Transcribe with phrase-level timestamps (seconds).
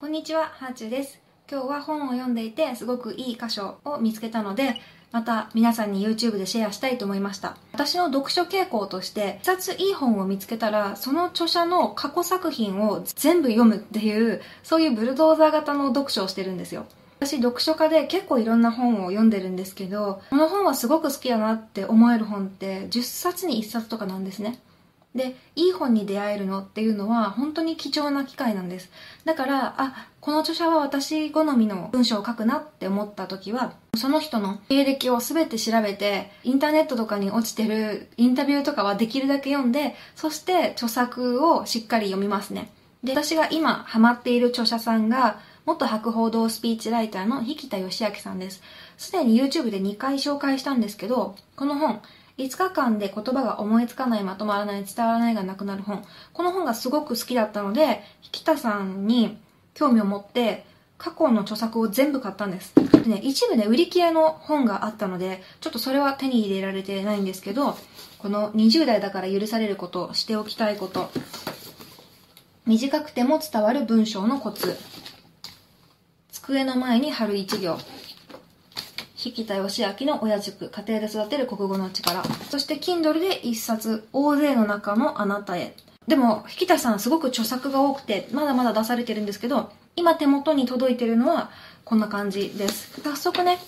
[0.00, 1.18] こんにちは、ハーチューです。
[1.50, 4.76] 今日は本を読んでいてすごくいい箇所を見つけたので、
[5.10, 7.56] また皆さんに YouTube でシェアしたいと思いました。
[7.72, 16.86] 私の読書傾向として、一ついい本を見つけたら、その著者の過去作品を全部読むっていう、そういうブルドーザー型の読書をしてるんですよ。
[17.18, 24.60] 私、読書家で結構いろんな本を読んでるんですけど、この本はすごく好きだなって思える本って、10冊に1冊とかなんですね。
[25.18, 28.90] で、いい本に出会えるのっていうのは本当に貴重な機会なんです。
[29.26, 42.70] だから、あ、この著者は私好みの文章を書くなって思った時は、その人の経歴を全て調べて、インターネットとかに落ちてるインタビューとかはできるだけ読んで、そして著作をしっかり読みますね。
[43.02, 48.62] で、私が今ハマっている著者さんが、元博報堂スピーチライターの引田義明さんです。
[48.96, 52.00] すでに YouTube で2回紹介したんですけど、この本、
[52.38, 56.04] 5日間で言葉が思いつかない、まとまらない、伝わらないがなくなる本。
[56.32, 59.38] この本がすごく好きだったので、引田さんに
[59.74, 60.64] 興味を持って、
[60.98, 62.72] 過去の著作を全部買ったんです。
[62.74, 67.76] でね、一部ね、売り切れの本があったので、ちょっとそれは手に入れられてないんですけど、
[68.18, 71.10] この20代だから許されること、しておきたいこと、
[72.66, 74.76] 短くても伝わる文章のコツ、
[76.32, 77.78] 机の前に貼る一行、
[79.24, 82.22] 引田義明の親塾、家庭で育てる国語の力。
[82.50, 85.74] そして Kindle で一冊、大勢の中のあなたへ。
[86.06, 91.50] でも、引田さんすごく著作が多くて、まだまだ出されてるんですけど、今手元に届いてるのは
[91.84, 93.00] こんな感じです。
[93.02, 93.58] 早速ね、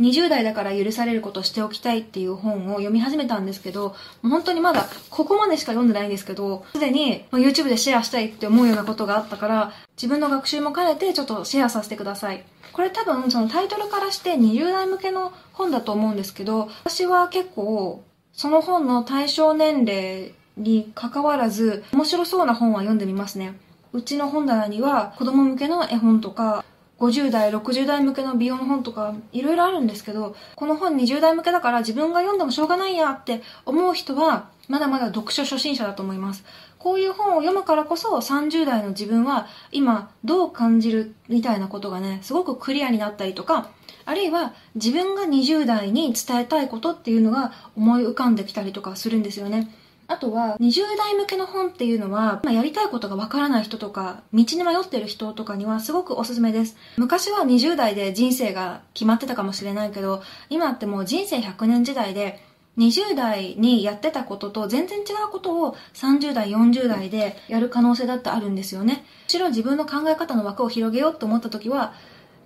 [0.00, 12.44] 20代だから許されることしておきたいっていう本を読み始めたんですけど、本当にまだここまでしか読んでないんですけど、すでに YouTube でシェアしたいって思うようなことがあったから、自分の学習も兼ねてちょっとシェアさせてください。
[12.72, 23.54] これ多分そのタイトルからして20代向けの本だと思うんですけど、私は結構その本の対象年齢に関わらず面白そうな本は読んでみますね。
[23.92, 26.64] うちの本棚には子供向けの絵本とか
[26.98, 36.44] 50代、60代向けの美容の本とかいろいろあるんですけど、この本20代向けだから自分が読んでもしょうがないやって思う人はまだまだ読書初心者だと思います。
[36.78, 43.70] こういう本を読むからこそ30代の自分は今どう感じるみたいなことがね、すごくクリアになったりとか、
[44.04, 49.70] あるいは自分が20代に伝えたいことっていうのが思い浮かんできたりとかするんですよね。
[50.06, 56.76] あとは、20代向けの本っていうのは、まあ、やりたいことがわからない人とか、道に迷ってる人とかにはすごくおすすめです。
[56.96, 62.42] 昔は20代で人生が決まってたかもしれないけど、今ってもう人生100年時代で、
[62.76, 69.04] 20代にやってたことと全然違うことを30代、40代でやる可能性だってあるんですよね。
[69.26, 71.94] むしろ自分の考え方の枠を広げようと思った時は、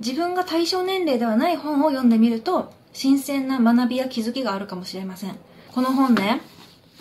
[0.00, 5.36] 自分が対象年齢ではない本を読んでみると、新鮮な学びや気づきがあるかもしれません。
[5.74, 6.40] この本ね、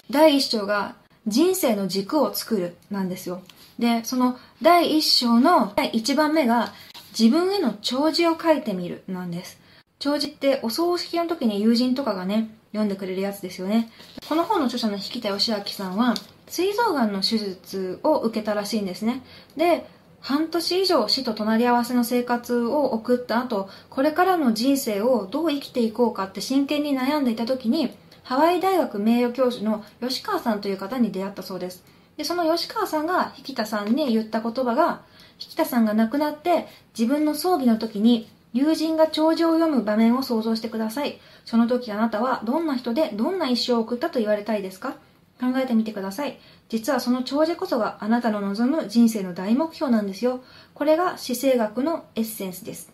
[0.10, 0.96] 第一章が
[1.28, 3.42] 人生の軸を作るなんですよ。
[3.78, 6.74] で、その第一章の第一番目が
[7.18, 9.60] 自分への弔辞を書いてみるなんです。
[10.00, 13.92] 弔辞ってお葬式の時に友人とかがね、読んでくれるやつですよね。
[14.30, 16.14] この本の著者の引田義明さんは、
[16.48, 19.24] 膵臓がんの手術を受けたらしいんですね。
[19.58, 19.86] で、
[20.22, 27.94] 半年以上死と隣り合わせの生活を送った後、これからの人生をどう生きていこうかって真剣に悩んでいた時に、
[28.28, 31.86] ハワイ大学名誉教授の吉川さんという方に出会ったそうです。
[32.18, 35.04] で、その吉川さんが引田さんに言った言葉が、
[35.40, 36.68] 引田さんが亡くなって
[36.98, 41.22] 自分の葬儀の時に友人が弔辞を読む場面を想像してください。
[41.46, 44.98] その時あなたはどんな人でどんな一生を送ったと言われたいですか？
[45.40, 46.38] 考えてみてください。
[46.68, 50.44] 実はその弔辞こそがあなたの望む人生の大目標なんですよ。
[50.74, 52.92] これが死生学のエッセンスです。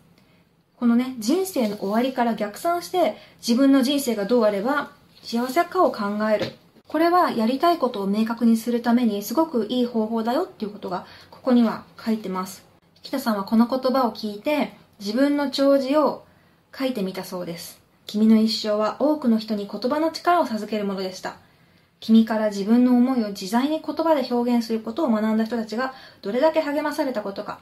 [0.76, 4.92] このね、人生の終わりから逆算して自分の人生がどうあれば
[5.24, 6.52] 幸せかを考える。
[6.86, 12.62] これはやりたいことを明確にするためにすごくいい方法だよっていうことがここには書いてます。
[13.02, 16.24] 北さんはこの言葉を聞いて自分の弔辞を
[16.78, 17.80] 書いてみたそうです。
[18.06, 21.36] 君の一生は多くの人に言葉の力を授けるものでした。
[22.00, 27.60] 君から自分の思いを自在に言葉で表現することを学んだ人たちがどれだけ励まされたことか。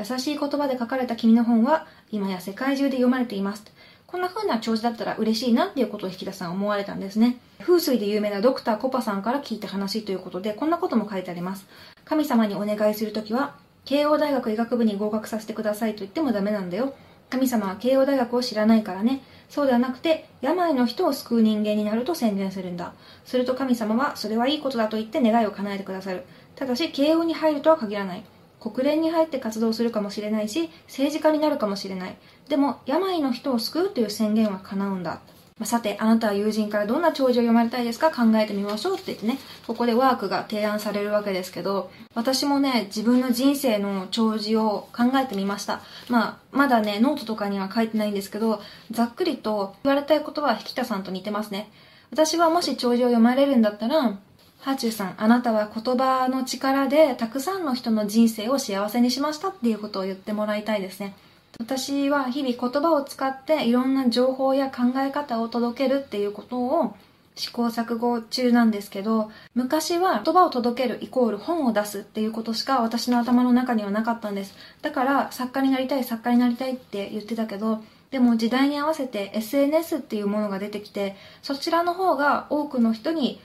[0.00, 3.64] 優しい言葉で書かれた君の本は今や世界中で読まれています。
[4.12, 7.38] こんな風な調子だったら嬉しいなっていうことを引田さん思われたんですね。
[7.60, 11.66] 風水で有名なドクターコパさんから聞いた話ということで、こんなことも書いてあります。
[12.04, 13.54] 神様にお願いするときは、
[13.86, 16.94] 慶応大学医学部に合格させてくださいと言ってもダメなんだよ。
[17.30, 19.22] 神様は慶応大学を知らないからね。
[19.48, 22.92] そうではなくて、病の人を救う人間になると宣言するんだ。
[23.24, 26.24] すると神様は、それはいいことだと言って願いを叶えてくださる。
[26.54, 28.24] ただし、慶応に入るとは限らない。
[28.62, 32.16] 国連に入って活動するかもしれないし、政治家になるかもしれない。
[32.48, 35.20] でも、病の人を救うという宣言は叶うんだ。
[35.58, 38.10] まあ、さて、あなたは友人からどんな弔辞を読まれたいですか？
[38.10, 45.80] 考えてみましょうって言ってね、ここでワークが提案されるわけですけど、私もね、自分の人生の弔辞を考えてみました。
[46.08, 48.60] まあ、まだね、ノートとかには書いてないんですけど、
[48.90, 51.70] ざっくりと言われたいことは引田さんと似てますね。
[52.10, 54.18] 私はもし弔辞を読まれるんだったら、
[54.62, 61.16] はあちゅうさん、あなたは言葉の力でたくさんの人の人生を幸せにしましたっていうことを言ってもらいたいですね。
[61.58, 66.94] 私は日々言葉を使っていろんな情報や考え方を届けるっていうことを
[67.34, 74.54] 試行錯誤中なんですけど、昔は言葉を届けるイコール本を出すっていうことしか私の頭の中にはなかったんです。
[74.80, 77.82] だから作家になりたい作家になりたいって言ってたけど、
[78.12, 83.40] でも時代に合わせて SNS っていうものが出てきて、そちらの方が多くの人に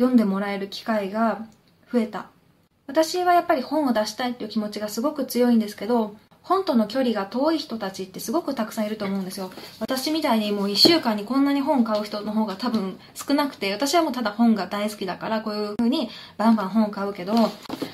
[0.00, 1.46] 読んでもらえる機会が
[1.92, 2.30] 増えた。
[2.86, 9.52] 私はやっぱり本を出したいっていう気持ちがすごく強いんですけど、本との距離が遠い人たちってすごくたくさんいると思うんですよ。
[9.78, 16.08] 私みたいにもう1週間にこんなに本買う人の方が多分少なくて、私はもうただ本が大好きだからこういう風に
[16.38, 17.34] バンバン本を買うけど、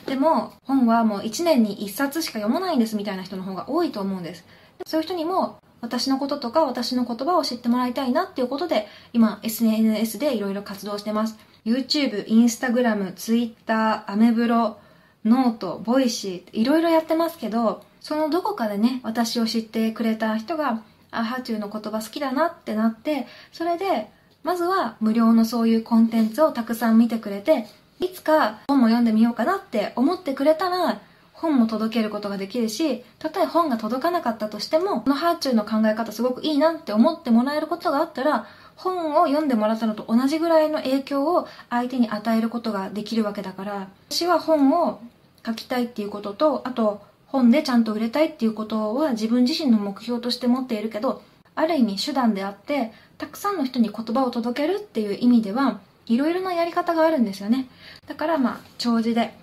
[0.06, 4.44] でも本はもう1年に1冊しか読まないんですみたいな人の方が多いと思うんです。
[4.87, 11.37] そういう人にも私のこととか私の言葉を知ってもらいたいなっていうことで今 SNS でいろいろ活動してます。
[11.67, 14.79] YouTube、Instagram、Twitter、アメブロ、
[15.25, 24.09] note、Voicy、いろいろやってますけど、そのどこかでね、私を知ってくれた人が、あ、はあちゅうの言葉好きだなってなって、それで、
[24.45, 27.67] まずは無料のそういうコンテンツをたくさん見てくれて、
[27.99, 31.01] いつか本も読んでみようかなって思ってくれたら、
[31.33, 45.00] 本も届けることができるし、たとえ本が届かなかったとしても、このハーチューの考え方すごくいいなって思ってもらえることがあったら、本を読んでもらったのと同じぐらいの影響を相手に与えることができるわけだから、私は本を
[45.44, 51.23] 書きたいっていうことと、あと、本でちゃんと売れたいっていうことは自分自身の目標として持っているけど、
[51.55, 57.69] ある意味手段であって、たくさんの人に言葉を届けるっていう意味では、いろいろなやり方があるんですよね。
[58.06, 59.34] だからまあ、長寿で、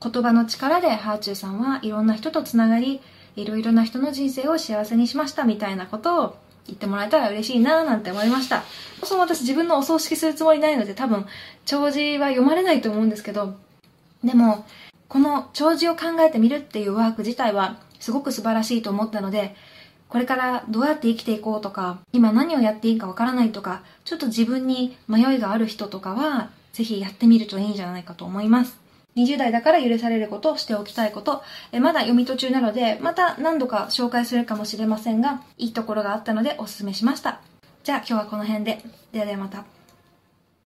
[0.00, 3.00] 言葉の力でハーチューさんはいろんな人とつながり、
[3.34, 6.36] いろいろな人の人生を幸せにしましたみたいなことを
[6.68, 8.62] 言ってもらえたら嬉しいななんて思いました。
[8.96, 11.26] そもそも私自分のお葬式するつもりないので多分、
[11.64, 13.56] 長寿は読まれないと思うんですけど、
[14.22, 14.66] でも、
[15.08, 19.56] この長寿を考えてみるっていうワーク自体はすごく素晴らしいと思ったので、
[20.08, 28.87] これからどうやって生きていこうとか、今何をやっていいかわからないとか、ちょっと自分に迷いがある人とかは、ぜひやってみるといいんじゃないかと思います。
[29.24, 31.42] 20代だから許されることを、しておきたいこと、
[31.72, 37.40] えまだ読み途中なので、また何度か紹介するかもしれませんが、いいところがあったのでおすすめしました。
[37.84, 38.82] じゃあ今日はこの辺で。
[39.12, 39.77] ではではまた。